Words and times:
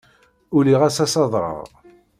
Uliɣ 0.55 0.81
ass-a 0.87 1.05
s 1.13 1.15
adrar. 1.23 1.65